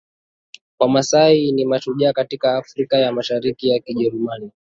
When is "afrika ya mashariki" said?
2.57-3.69